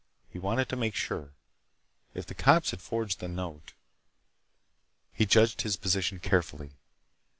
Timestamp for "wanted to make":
0.39-0.95